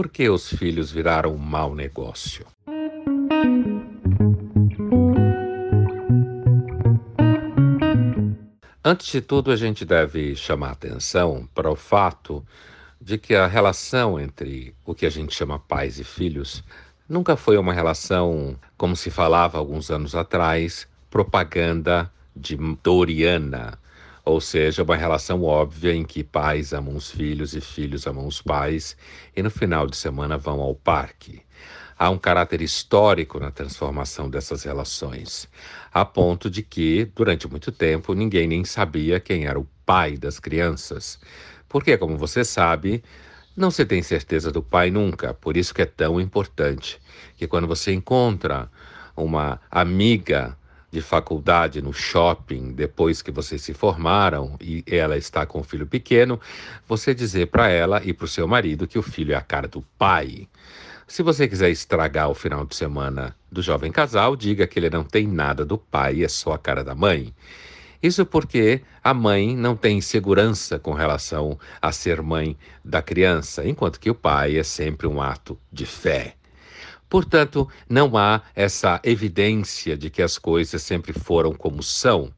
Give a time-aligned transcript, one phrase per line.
[0.00, 2.46] por que os filhos viraram um mau negócio?
[8.82, 12.42] Antes de tudo, a gente deve chamar atenção para o fato
[12.98, 16.64] de que a relação entre o que a gente chama pais e filhos
[17.06, 23.78] nunca foi uma relação, como se falava alguns anos atrás, propaganda de Doriana,
[24.30, 28.40] ou seja, uma relação óbvia em que pais amam os filhos e filhos amam os
[28.40, 28.96] pais
[29.36, 31.42] e no final de semana vão ao parque.
[31.98, 35.48] Há um caráter histórico na transformação dessas relações,
[35.92, 40.38] a ponto de que, durante muito tempo, ninguém nem sabia quem era o pai das
[40.38, 41.18] crianças.
[41.68, 43.02] Porque, como você sabe,
[43.56, 46.98] não se tem certeza do pai nunca, por isso que é tão importante
[47.36, 48.70] que quando você encontra
[49.14, 50.56] uma amiga
[50.90, 55.86] de faculdade no shopping depois que vocês se formaram e ela está com o filho
[55.86, 56.40] pequeno,
[56.88, 59.68] você dizer para ela e para o seu marido que o filho é a cara
[59.68, 60.48] do pai.
[61.06, 65.04] Se você quiser estragar o final de semana do jovem casal, diga que ele não
[65.04, 67.34] tem nada do pai, é só a cara da mãe.
[68.02, 74.00] Isso porque a mãe não tem segurança com relação a ser mãe da criança, enquanto
[74.00, 76.36] que o pai é sempre um ato de fé.
[77.10, 82.32] Portanto, não há essa evidência de que as coisas sempre foram como são.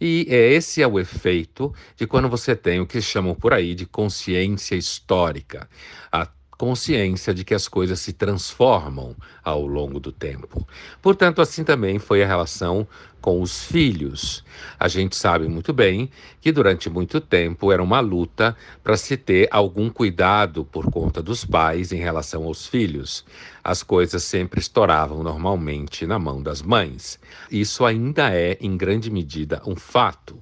[0.00, 3.74] E é esse é o efeito de quando você tem o que chamam por aí
[3.74, 5.68] de consciência histórica.
[6.10, 10.66] A consciência de que as coisas se transformam ao longo do tempo.
[11.02, 12.86] Portanto, assim também foi a relação
[13.20, 14.44] com os filhos.
[14.78, 16.10] A gente sabe muito bem
[16.40, 21.42] que durante muito tempo era uma luta para se ter algum cuidado por conta dos
[21.42, 23.24] pais em relação aos filhos.
[23.62, 27.18] As coisas sempre estouravam normalmente na mão das mães.
[27.50, 30.38] Isso ainda é, em grande medida, um fato.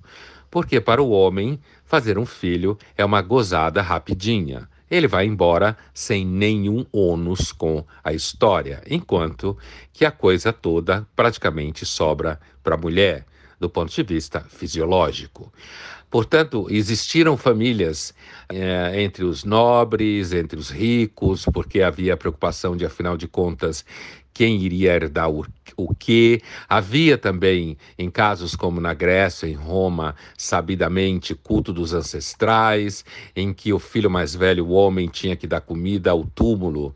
[0.50, 6.22] Porque para o homem, fazer um filho é uma gozada rapidinha ele vai embora sem
[6.22, 9.56] nenhum ônus com a história, enquanto
[9.90, 13.24] que a coisa toda praticamente sobra para a mulher,
[13.58, 15.50] do ponto de vista fisiológico.
[16.10, 18.12] Portanto, existiram famílias
[18.46, 23.86] é, entre os nobres, entre os ricos, porque havia preocupação de, afinal de contas,
[24.32, 26.40] quem iria herdar o, o quê.
[26.68, 33.04] Havia também, em casos como na Grécia, em Roma, sabidamente, culto dos ancestrais,
[33.34, 36.94] em que o filho mais velho, o homem, tinha que dar comida ao túmulo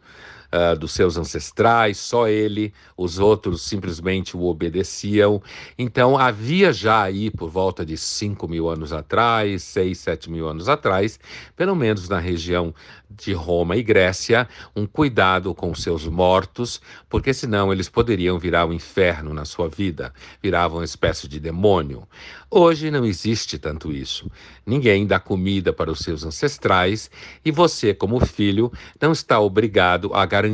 [0.57, 5.43] uh, dos seus ancestrais, só ele, os outros simplesmente o obedeciam.
[5.79, 10.69] Então havia já aí, por volta de 5 mil anos atrás, 6, 7 mil anos
[10.69, 11.21] atrás,
[11.55, 12.75] pelo menos na região
[13.09, 18.71] de Roma e Grécia, um cuidado com seus mortos, porque senão eles poderiam virar o
[18.71, 20.13] um inferno na sua vida,
[20.43, 22.07] viravam uma espécie de demônio.
[22.51, 24.31] Hoje não existe tanto isso.
[24.65, 27.11] Ninguém dá comida para os seus ancestrais
[27.45, 30.46] e você, como filho, não está obrigado a garantir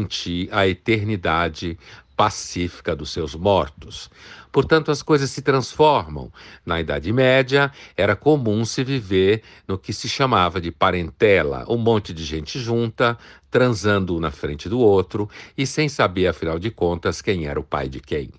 [0.51, 1.79] a eternidade
[2.17, 4.11] pacífica dos seus mortos.
[4.51, 6.31] Portanto, as coisas se transformam.
[6.65, 12.13] Na Idade Média, era comum se viver no que se chamava de parentela, um monte
[12.13, 13.19] de gente junta,
[13.51, 17.65] transando um na frente do outro e sem saber, afinal de contas, quem era o
[17.65, 18.31] pai de quem.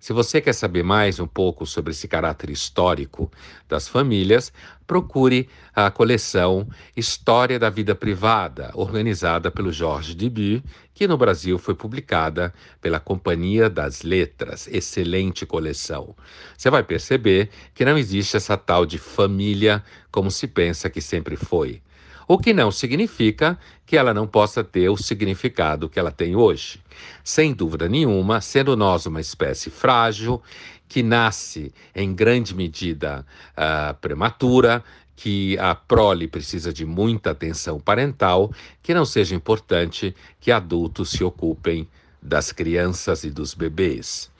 [0.00, 3.30] Se você quer saber mais um pouco sobre esse caráter histórico
[3.68, 4.50] das famílias,
[4.86, 5.46] procure
[5.76, 10.64] a coleção História da Vida Privada, organizada pelo Jorge Deby,
[11.00, 14.68] que no Brasil foi publicada pela Companhia das Letras.
[14.70, 16.14] Excelente coleção.
[16.54, 21.36] Você vai perceber que não existe essa tal de família como se pensa que sempre
[21.36, 21.80] foi
[22.28, 26.80] o que não significa que ela não possa ter o significado que ela tem hoje.
[27.24, 30.40] Sem dúvida nenhuma, sendo nós uma espécie frágil,
[30.86, 34.84] que nasce em grande medida uh, prematura,
[35.22, 38.50] que a prole precisa de muita atenção parental,
[38.82, 41.86] que não seja importante que adultos se ocupem
[42.22, 44.30] das crianças e dos bebês.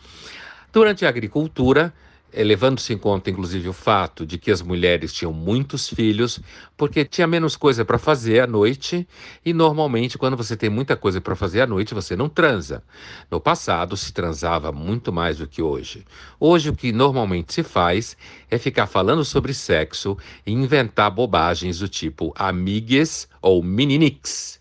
[0.72, 1.92] Durante a agricultura,
[2.34, 6.40] levando-se em conta, inclusive, o fato de que as mulheres tinham muitos filhos,
[6.76, 9.06] porque tinha menos coisa para fazer à noite,
[9.44, 12.82] e normalmente, quando você tem muita coisa para fazer à noite, você não transa.
[13.30, 16.04] No passado, se transava muito mais do que hoje.
[16.38, 18.16] Hoje, o que normalmente se faz
[18.50, 20.16] é ficar falando sobre sexo
[20.46, 24.60] e inventar bobagens do tipo amigues ou meninix.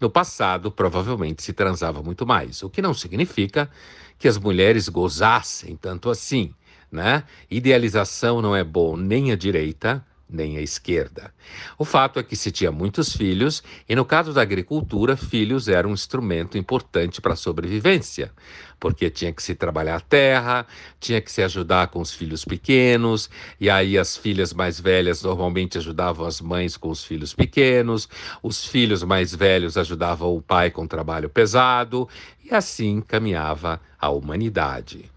[0.00, 3.70] No passado, provavelmente se transava muito mais, o que não significa
[4.18, 6.52] que as mulheres gozassem tanto assim
[6.94, 7.24] né?
[7.50, 11.32] Idealização não é bom nem à direita, nem a esquerda.
[11.76, 15.90] O fato é que se tinha muitos filhos, e no caso da agricultura, filhos eram
[15.90, 18.32] um instrumento importante para a sobrevivência,
[18.78, 20.66] porque tinha que se trabalhar a terra,
[21.00, 23.28] tinha que se ajudar com os filhos pequenos,
[23.60, 28.08] e aí as filhas mais velhas normalmente ajudavam as mães com os filhos pequenos,
[28.42, 32.08] os filhos mais velhos ajudavam o pai com trabalho pesado,
[32.44, 35.10] e assim caminhava a humanidade.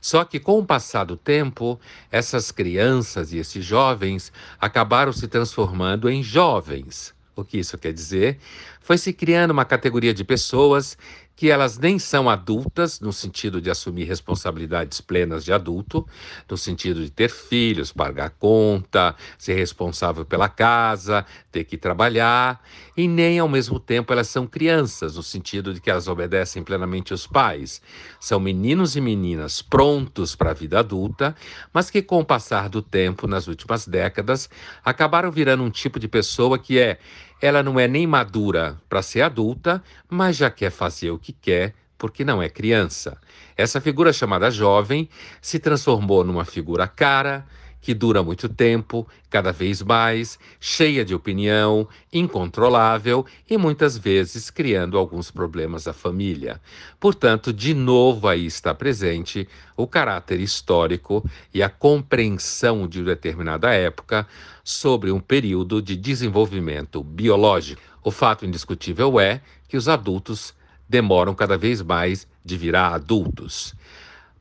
[0.00, 1.78] Só que com o passar do tempo,
[2.10, 7.14] essas crianças e esses jovens acabaram se transformando em jovens.
[7.36, 8.38] O que isso quer dizer?
[8.80, 10.96] Foi se criando uma categoria de pessoas
[11.40, 16.06] que elas nem são adultas, no sentido de assumir responsabilidades plenas de adulto,
[16.46, 22.62] no sentido de ter filhos, pagar conta, ser responsável pela casa, ter que trabalhar,
[22.94, 27.14] e nem ao mesmo tempo elas são crianças, no sentido de que elas obedecem plenamente
[27.14, 27.80] os pais.
[28.20, 31.34] São meninos e meninas prontos para a vida adulta,
[31.72, 34.50] mas que com o passar do tempo, nas últimas décadas,
[34.84, 36.98] acabaram virando um tipo de pessoa que é
[37.40, 41.74] ela não é nem madura para ser adulta, mas já quer fazer o que quer
[41.96, 43.18] porque não é criança.
[43.56, 45.08] Essa figura chamada jovem
[45.40, 47.46] se transformou numa figura cara,
[47.80, 54.98] que dura muito tempo, cada vez mais, cheia de opinião, incontrolável e muitas vezes criando
[54.98, 56.60] alguns problemas à família.
[56.98, 61.24] Portanto, de novo aí está presente o caráter histórico
[61.54, 64.26] e a compreensão de determinada época
[64.62, 67.80] sobre um período de desenvolvimento biológico.
[68.02, 70.54] O fato indiscutível é que os adultos
[70.88, 73.74] demoram cada vez mais de virar adultos.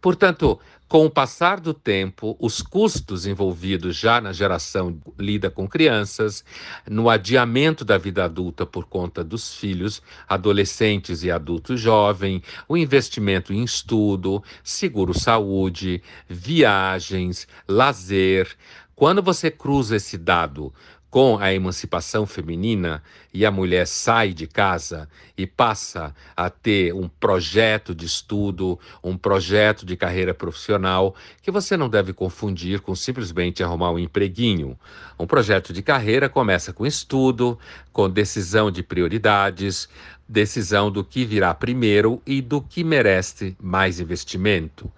[0.01, 0.59] Portanto,
[0.89, 6.43] com o passar do tempo, os custos envolvidos já na geração lida com crianças,
[6.89, 13.53] no adiamento da vida adulta por conta dos filhos, adolescentes e adultos jovens, o investimento
[13.53, 18.49] em estudo, seguro-saúde, viagens, lazer.
[18.95, 20.73] Quando você cruza esse dado
[21.09, 23.01] com a emancipação feminina
[23.33, 29.17] e a mulher sai de casa e passa a ter um projeto de estudo, um
[29.17, 34.77] projeto de carreira profissional, que você não deve confundir com simplesmente arrumar um empreguinho.
[35.17, 37.57] Um projeto de carreira começa com estudo,
[37.91, 39.89] com decisão de prioridades,
[40.27, 44.91] decisão do que virá primeiro e do que merece mais investimento.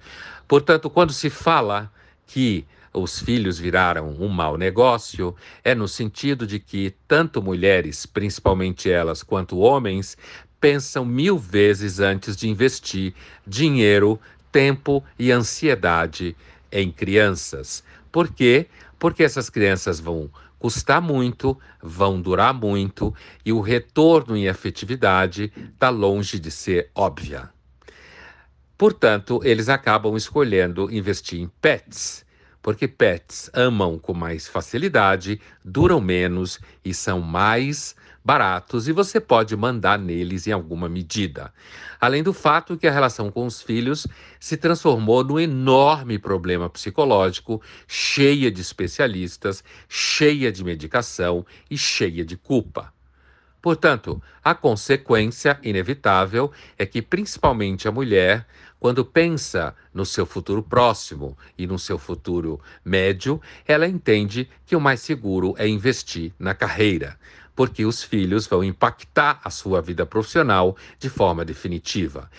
[0.46, 1.90] Portanto, quando se fala
[2.28, 8.92] que os filhos viraram um mau negócio, é no sentido de que tanto mulheres, principalmente
[8.92, 10.18] elas, quanto homens,
[10.60, 13.14] pensam mil vezes antes de investir
[13.48, 14.20] dinheiro,
[14.52, 16.36] tempo e ansiedade
[16.72, 17.84] em crianças.
[18.12, 18.68] Por quê?
[19.00, 20.30] Porque essas crianças vão
[20.60, 27.50] custar muito, vão durar muito e o retorno em efetividade está longe de ser óbvia.
[28.78, 32.26] Portanto, eles acabam escolhendo investir em pets
[32.62, 39.56] porque pets amam com mais facilidade, duram menos e são mais baratos e você pode
[39.56, 41.52] mandar neles em alguma medida.
[42.00, 44.08] Além do fato que a relação com os filhos
[44.40, 52.38] se transformou num enorme problema psicológico, cheia de especialistas, cheia de medicação e cheia de
[52.38, 52.94] culpa.
[53.62, 58.48] Portanto, a consequência inevitável é que, principalmente a mulher,
[58.80, 64.81] quando pensa no seu futuro próximo e no seu futuro médio, ela entende que o
[64.81, 67.19] mais seguro é investir na carreira,
[67.56, 72.31] porque os filhos vão impactar a sua vida profissional de forma definitiva.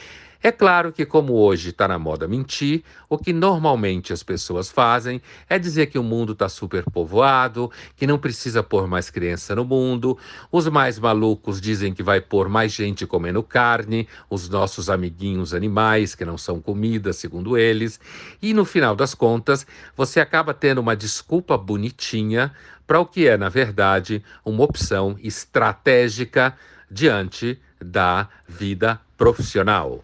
[0.44, 5.22] É claro que, como hoje está na moda mentir, o que normalmente as pessoas fazem
[5.48, 10.18] é dizer que o mundo está superpovoado, que não precisa pôr mais criança no mundo.
[10.50, 16.16] Os mais malucos dizem que vai pôr mais gente comendo carne, os nossos amiguinhos animais,
[16.16, 18.00] que não são comida, segundo eles.
[18.42, 19.64] E no final das contas,
[19.96, 22.52] você acaba tendo uma desculpa bonitinha
[22.84, 26.56] para o que é, na verdade, uma opção estratégica
[26.90, 30.02] diante da vida profissional.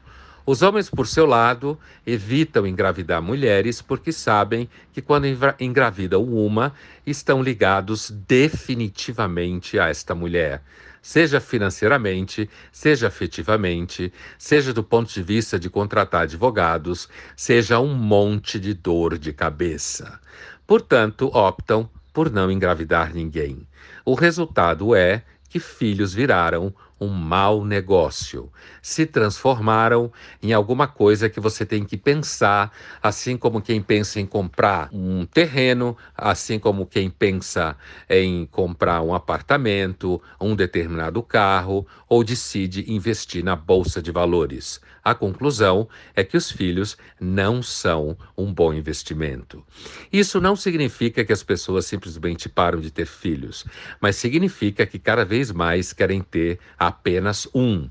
[0.51, 5.27] Os homens, por seu lado, evitam engravidar mulheres porque sabem que quando
[5.61, 6.73] engravidam uma,
[7.07, 10.63] estão ligados definitivamente a esta mulher,
[11.03, 18.59] seja financeiramente, seja afetivamente, seja do ponto de vista de contratar advogados, seja um monte
[18.59, 20.19] de dor de cabeça.
[20.67, 23.69] Portanto, optam por não engravidar ninguém.
[24.03, 28.51] O resultado é que filhos viraram um mau negócio.
[28.83, 30.13] Se transformaram
[30.43, 35.25] em alguma coisa que você tem que pensar, assim como quem pensa em comprar um
[35.27, 37.77] terreno, assim como quem pensa
[38.09, 44.81] em comprar um apartamento, um determinado carro ou decide investir na bolsa de valores.
[45.09, 49.65] A conclusão é que os filhos não são um bom investimento.
[50.13, 53.65] Isso não significa que as pessoas simplesmente param de ter filhos,
[54.01, 56.59] mas significa que cada vez mais querem ter
[56.89, 57.89] apenas um.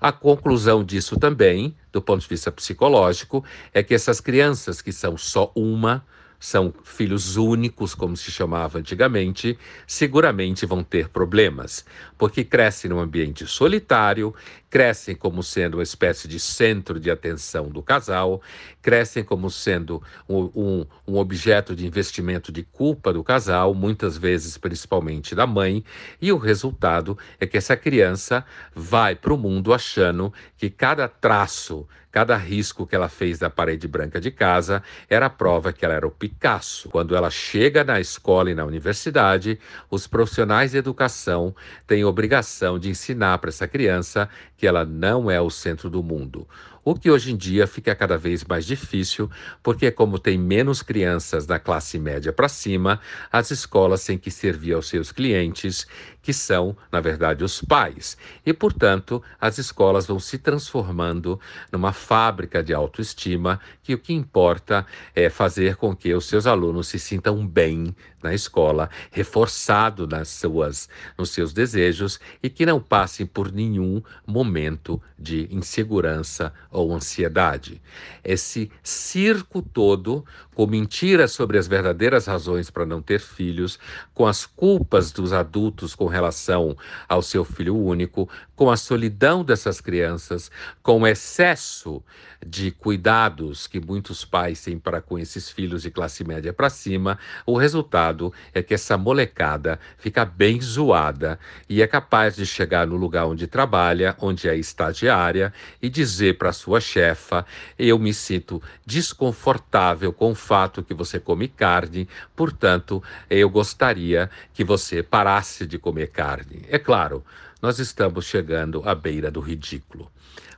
[0.00, 5.16] A conclusão disso também, do ponto de vista psicológico, é que essas crianças que são
[5.16, 6.04] só uma,
[6.38, 11.86] são filhos únicos, como se chamava antigamente, seguramente vão ter problemas,
[12.18, 14.34] porque crescem num ambiente solitário,
[14.74, 18.42] crescem como sendo uma espécie de centro de atenção do casal,
[18.82, 24.58] crescem como sendo um, um, um objeto de investimento de culpa do casal, muitas vezes
[24.58, 25.84] principalmente da mãe,
[26.20, 31.86] e o resultado é que essa criança vai para o mundo achando que cada traço
[32.14, 35.94] Cada risco que ela fez da parede branca de casa era a prova que ela
[35.94, 36.88] era o Picasso.
[36.88, 39.58] Quando ela chega na escola e na universidade,
[39.90, 41.52] os profissionais de educação
[41.88, 46.46] têm obrigação de ensinar para essa criança que ela não é o centro do mundo
[46.84, 49.30] o que hoje em dia fica cada vez mais difícil,
[49.62, 53.00] porque, como tem menos crianças da classe média para cima,
[53.32, 55.86] as escolas têm que servir aos seus clientes,
[56.20, 58.18] que são, na verdade, os pais.
[58.44, 61.40] E, portanto, as escolas vão se transformando
[61.72, 66.88] numa fábrica de autoestima, que o que importa é fazer com que os seus alunos
[66.88, 67.94] se sintam bem
[68.24, 75.00] na escola, reforçado nas suas, nos seus desejos e que não passem por nenhum momento
[75.18, 77.80] de insegurança ou ansiedade.
[78.24, 83.78] Esse circo todo, com mentiras sobre as verdadeiras razões para não ter filhos,
[84.14, 86.76] com as culpas dos adultos com relação
[87.08, 90.50] ao seu filho único, com a solidão dessas crianças,
[90.82, 92.02] com o excesso
[92.46, 97.18] de cuidados que muitos pais têm para com esses filhos de classe média para cima,
[97.44, 98.13] o resultado
[98.52, 103.46] é que essa molecada fica bem zoada e é capaz de chegar no lugar onde
[103.46, 107.44] trabalha, onde é estagiária, e dizer para sua chefa:
[107.78, 114.62] Eu me sinto desconfortável com o fato que você come carne, portanto, eu gostaria que
[114.62, 116.64] você parasse de comer carne.
[116.68, 117.24] É claro,
[117.60, 120.10] nós estamos chegando à beira do ridículo.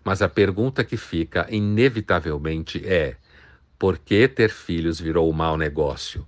[0.03, 3.17] Mas a pergunta que fica, inevitavelmente, é:
[3.79, 6.27] por que ter filhos virou um mau negócio?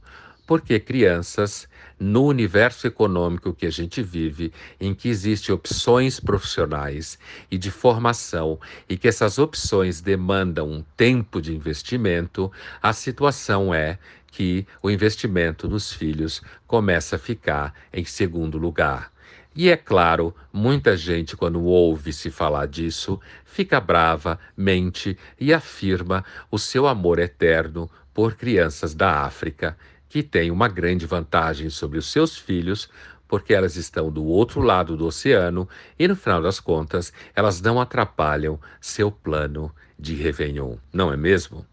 [0.49, 1.69] Porque crianças,
[2.01, 4.51] no universo econômico que a gente vive,
[4.81, 7.19] em que existem opções profissionais
[7.51, 12.51] e de formação, e que essas opções demandam um tempo de investimento,
[12.81, 19.13] a situação é que o investimento nos filhos começa a ficar em segundo lugar.
[19.55, 26.25] E é claro, muita gente, quando ouve se falar disso, fica brava, mente e afirma
[26.51, 29.77] o seu amor eterno por crianças da África,
[30.09, 32.89] que têm uma grande vantagem sobre os seus filhos,
[33.27, 37.81] porque elas estão do outro lado do oceano e, no final das contas, elas não
[37.81, 41.67] atrapalham seu plano de Réveillon, não é mesmo?